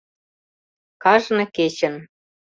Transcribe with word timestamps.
—Кажне 1.03 1.45
кечын... 1.55 1.95